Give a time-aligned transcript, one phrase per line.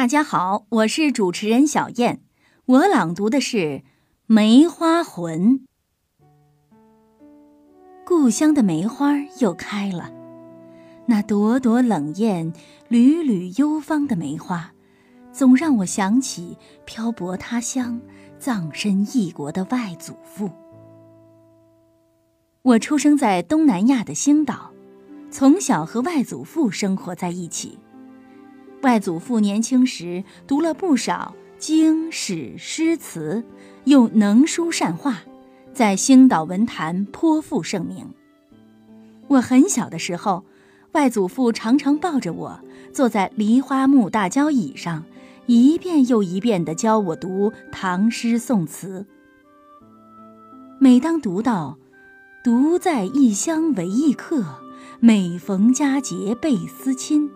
[0.00, 2.22] 大家好，我是主持人小燕，
[2.64, 3.58] 我朗读的是
[4.24, 5.58] 《梅花魂》。
[8.06, 10.10] 故乡的梅花又开了，
[11.04, 12.50] 那朵朵冷艳、
[12.88, 14.72] 缕缕幽芳的梅花，
[15.32, 16.56] 总让我想起
[16.86, 18.00] 漂泊他乡、
[18.38, 20.50] 葬身异国的外祖父。
[22.62, 24.70] 我出生在东南亚的星岛，
[25.30, 27.78] 从小和外祖父生活在一起。
[28.82, 33.44] 外祖父年轻时读了不少经史诗词，
[33.84, 35.18] 又能书善画，
[35.74, 38.08] 在星岛文坛颇负盛名。
[39.28, 40.44] 我很小的时候，
[40.92, 42.60] 外祖父常常抱着我
[42.92, 45.04] 坐在梨花木大交椅上，
[45.44, 49.06] 一遍又一遍地教我读唐诗宋词。
[50.78, 51.76] 每当读到
[52.42, 54.42] “独在异乡为异客，
[55.00, 57.30] 每逢佳节倍思亲”。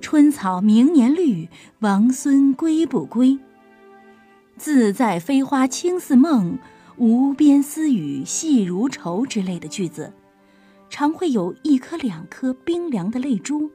[0.00, 1.48] 春草明年绿，
[1.80, 3.38] 王孙归不归？
[4.56, 6.58] 自在飞花轻似梦，
[6.96, 10.12] 无边丝雨细如愁之类的句子，
[10.88, 13.70] 常会有一颗两颗冰凉的泪珠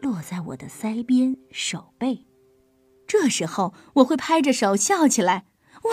[0.00, 2.24] 落在我的腮边、手背。
[3.06, 5.46] 这时候，我会拍着手笑起来：“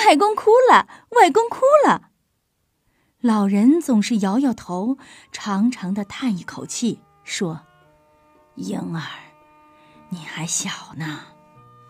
[0.08, 0.88] 外公哭了，
[1.20, 2.10] 外公哭了。”
[3.20, 4.98] 老人总是摇摇头，
[5.32, 7.62] 长长的叹一口气，说
[8.56, 9.02] ：“婴儿。”
[10.14, 11.20] 你还小呢，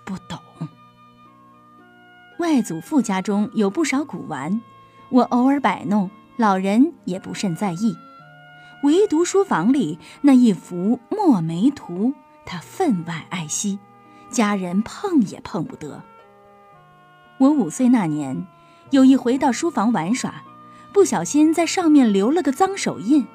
[0.05, 0.39] 不懂。
[2.37, 4.61] 外祖父家中有不少古玩，
[5.09, 7.97] 我偶尔摆弄，老人也不甚在意。
[8.83, 12.13] 唯独书房里那一幅墨梅图，
[12.45, 13.79] 他分外爱惜，
[14.29, 16.03] 家人碰也碰不得。
[17.39, 18.45] 我五岁那年，
[18.91, 20.43] 有一回到书房玩耍，
[20.93, 23.27] 不小心在上面留了个脏手印，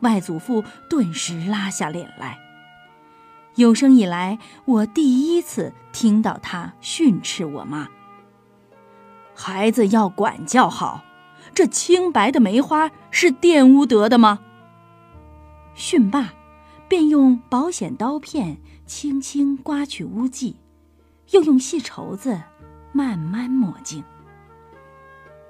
[0.00, 2.38] 外祖父顿时拉下脸来。
[3.56, 7.88] 有生以来，我第一次听到他训斥我妈。
[9.34, 11.02] 孩子要管教好，
[11.54, 14.40] 这清白的梅花是玷污得的吗？
[15.74, 16.32] 训罢，
[16.88, 20.56] 便用保险刀片轻轻刮去污迹，
[21.30, 22.40] 又用细绸子
[22.92, 24.04] 慢慢抹净。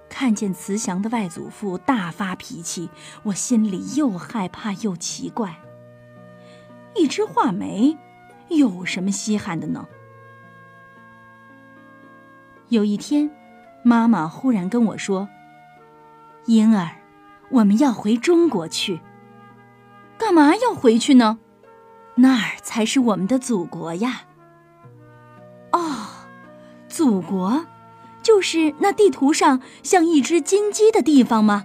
[0.09, 2.91] 看见慈祥的外祖父大发脾气，
[3.25, 5.57] 我心里又害怕又奇怪。
[6.95, 7.97] 一枝画眉，
[8.49, 9.87] 有什么稀罕的呢？
[12.69, 13.31] 有一天，
[13.83, 15.29] 妈妈忽然跟我说
[16.47, 16.97] ：“婴儿，
[17.51, 19.01] 我们要回中国去。
[20.19, 21.39] 干嘛要回去呢？
[22.17, 24.23] 那儿才是我们的祖国呀！”
[25.73, 26.07] 哦，
[26.89, 27.67] 祖国，
[28.23, 31.65] 就是那地图上像一只金鸡的地方吗？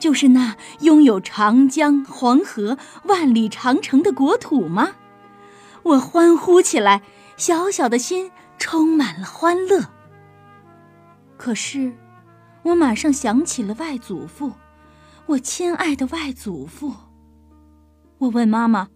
[0.00, 4.92] 就是那拥有长江、黄河、万里长城的国土吗？
[5.82, 7.02] 我欢呼起来，
[7.36, 9.84] 小小的心充满了欢乐。
[11.36, 11.92] 可是，
[12.62, 14.52] 我马上想起了外祖父，
[15.26, 16.94] 我亲爱的外祖父。
[18.18, 18.88] 我问妈妈：“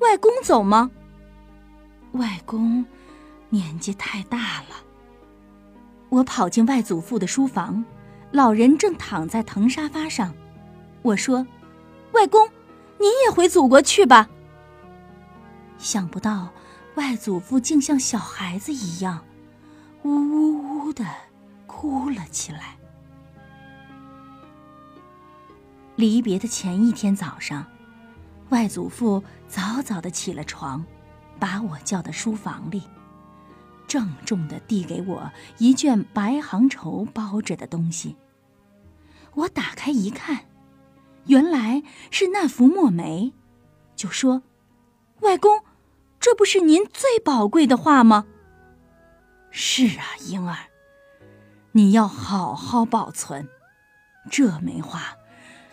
[0.00, 0.90] 外公走吗？”
[2.12, 2.84] 外公
[3.50, 4.76] 年纪太大了。
[6.08, 7.84] 我跑进外祖父的书房。
[8.34, 10.34] 老人正躺在藤沙发上，
[11.02, 11.46] 我说
[12.10, 12.48] ：“外公，
[12.98, 14.28] 你也回祖国去吧。”
[15.78, 16.52] 想不到，
[16.96, 19.24] 外祖父竟像小孩子一样，
[20.02, 21.06] 呜呜呜的
[21.68, 22.76] 哭了起来。
[25.94, 27.64] 离别的前一天早上，
[28.48, 30.84] 外祖父早早的起了床，
[31.38, 32.82] 把我叫到书房里，
[33.86, 38.16] 郑重的递给我一卷白杭绸包着的东西。
[39.34, 40.46] 我打开一看，
[41.26, 43.32] 原来是那幅墨梅，
[43.96, 44.42] 就说
[45.20, 45.62] ：“外公，
[46.20, 48.26] 这不是您最宝贵的画吗
[49.50, 50.68] ？”“是啊，婴儿，
[51.72, 53.48] 你要好好保存。
[54.30, 55.16] 这梅花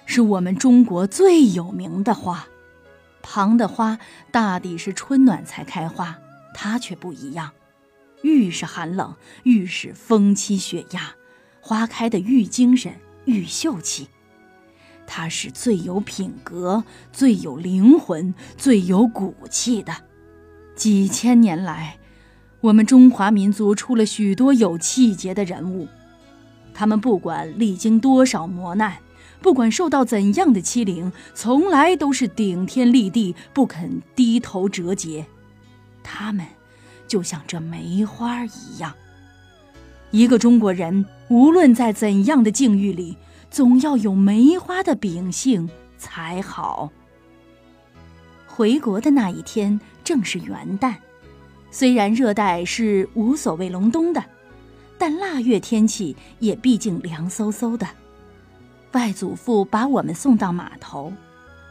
[0.05, 2.47] 是我们中国最有名的花，
[3.21, 3.99] 旁的花
[4.31, 6.17] 大抵是春暖才开花，
[6.53, 7.51] 它却不一样，
[8.23, 11.15] 愈是寒冷，愈是风凄雪压，
[11.61, 14.07] 花开的愈精神。”玉秀气，
[15.05, 19.93] 他是最有品格、最有灵魂、最有骨气的。
[20.75, 21.97] 几千年来，
[22.61, 25.87] 我们中华民族出了许多有气节的人物，
[26.73, 28.97] 他们不管历经多少磨难，
[29.41, 35.25] 不管受到怎样的欺凌，从来都是顶天立地，不肯低头折节。
[36.03, 36.45] 他们
[37.07, 38.95] 就像这梅花一样。
[40.11, 43.15] 一个中国人，无论在怎样的境遇里，
[43.49, 46.91] 总要有梅花的秉性才好。
[48.45, 50.95] 回国的那一天正是元旦，
[51.71, 54.21] 虽然热带是无所谓隆冬的，
[54.97, 57.87] 但腊月天气也毕竟凉飕飕的。
[58.91, 61.13] 外祖父把我们送到码头，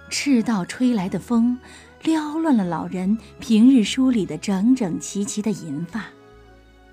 [0.08, 1.58] 赤道吹来的风
[2.02, 6.06] 撩乱了老人平日梳理的整整齐齐的银发。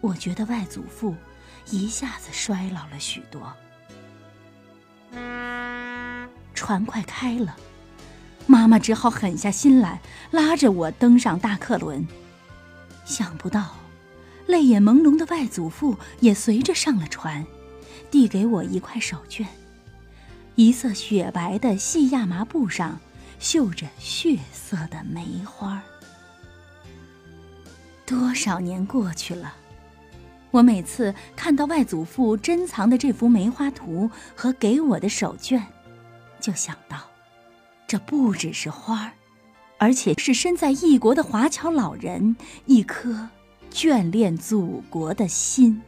[0.01, 1.15] 我觉得外祖父
[1.69, 3.53] 一下子衰老了许多。
[6.53, 7.55] 船快开了，
[8.45, 12.05] 妈妈只好狠下心来，拉着我登上大客轮。
[13.05, 13.75] 想不到，
[14.47, 17.45] 泪眼朦胧的外祖父也随着上了船，
[18.09, 19.45] 递给我一块手绢。
[20.55, 22.99] 一色雪白的细亚麻布上，
[23.39, 25.81] 绣着血色的梅花。
[28.05, 29.53] 多少年过去了，
[30.57, 35.61] 我每次看到外祖父珍藏的这幅梅花图和给我的手绢，
[36.39, 36.97] 就想到，
[37.85, 39.11] 这不只是花儿，
[39.77, 43.29] 而且是身在异国的华侨老人一颗
[43.71, 45.79] 眷恋祖国的心。